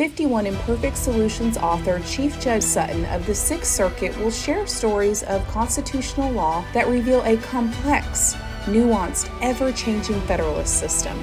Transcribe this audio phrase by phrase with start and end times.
[0.00, 5.46] 51 Imperfect Solutions author Chief Judge Sutton of the Sixth Circuit will share stories of
[5.48, 8.34] constitutional law that reveal a complex,
[8.64, 11.18] nuanced, ever changing federalist system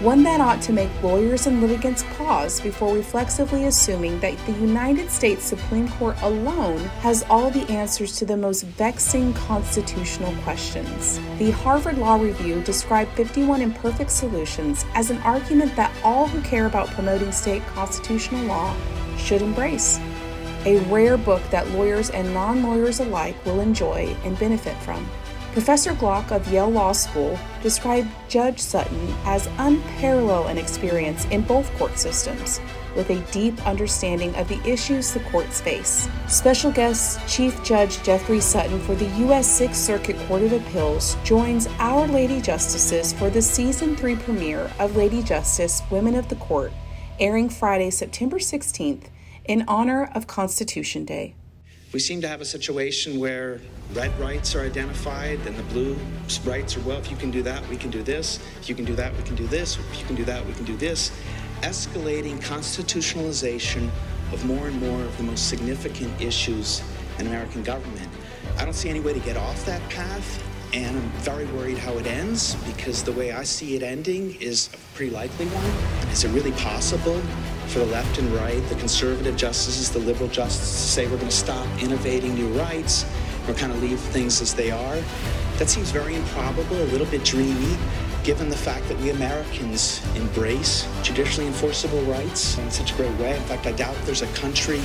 [0.00, 5.10] one that ought to make lawyers and litigants pause before reflexively assuming that the United
[5.10, 11.18] States Supreme Court alone has all the answers to the most vexing constitutional questions.
[11.38, 16.66] The Harvard Law Review described 51 Imperfect Solutions as an argument that all who care
[16.66, 18.76] about promoting state constitutional law
[19.16, 19.98] should embrace.
[20.66, 25.08] A rare book that lawyers and non lawyers alike will enjoy and benefit from.
[25.56, 31.74] Professor Gluck of Yale Law School described Judge Sutton as unparalleled in experience in both
[31.78, 32.60] court systems,
[32.94, 36.10] with a deep understanding of the issues the courts face.
[36.28, 39.46] Special guest Chief Judge Jeffrey Sutton for the U.S.
[39.50, 44.94] Sixth Circuit Court of Appeals joins Our Lady Justices for the season 3 premiere of
[44.94, 46.70] Lady Justice Women of the Court,
[47.18, 49.04] airing Friday, September 16th,
[49.46, 51.34] in honor of Constitution Day.
[51.92, 53.60] We seem to have a situation where
[53.94, 55.96] red rights are identified and the blue
[56.44, 58.40] rights are, well, if you can do that, we can do this.
[58.60, 59.78] If you can do that, we can do this.
[59.78, 61.12] If you can do that, we can do this.
[61.62, 63.88] Escalating constitutionalization
[64.32, 66.82] of more and more of the most significant issues
[67.18, 68.08] in American government.
[68.58, 70.42] I don't see any way to get off that path,
[70.76, 74.68] and I'm very worried how it ends because the way I see it ending is
[74.74, 76.10] a pretty likely one.
[76.12, 77.18] Is it really possible
[77.68, 81.30] for the left and right, the conservative justices, the liberal justices, to say we're going
[81.30, 83.06] to stop innovating new rights,
[83.48, 84.98] or kind of leave things as they are.
[85.56, 87.76] That seems very improbable, a little bit dreamy,
[88.26, 93.36] given the fact that we Americans embrace judicially enforceable rights in such a great way.
[93.36, 94.80] In fact, I doubt there's a country,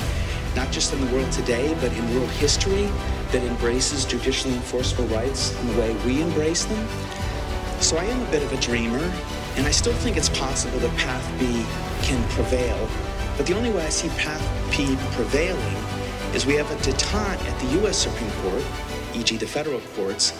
[0.54, 2.88] not just in the world today, but in world history,
[3.32, 6.86] that embraces judicially enforceable rights in the way we embrace them.
[7.80, 9.12] So I am a bit of a dreamer,
[9.56, 11.46] and I still think it's possible that Path B
[12.06, 12.88] can prevail.
[13.36, 14.40] But the only way I see Path
[14.70, 15.76] P prevailing
[16.32, 17.98] is we have a detente at the U.S.
[17.98, 18.62] Supreme Court,
[19.14, 19.36] e.g.
[19.36, 20.32] the federal courts,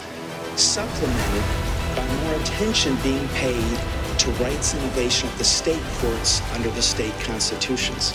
[0.55, 3.79] supplemented by more attention being paid
[4.19, 8.15] to rights innovation of the state courts under the state constitutions.